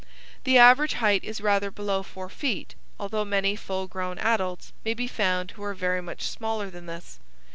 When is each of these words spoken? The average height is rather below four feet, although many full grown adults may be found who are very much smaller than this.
The 0.45 0.57
average 0.57 0.93
height 0.93 1.23
is 1.23 1.41
rather 1.41 1.69
below 1.69 2.01
four 2.01 2.27
feet, 2.27 2.73
although 2.99 3.23
many 3.23 3.55
full 3.55 3.85
grown 3.87 4.17
adults 4.17 4.73
may 4.83 4.95
be 4.95 5.05
found 5.05 5.51
who 5.51 5.61
are 5.63 5.75
very 5.75 6.01
much 6.01 6.23
smaller 6.23 6.71
than 6.71 6.87
this. 6.87 7.19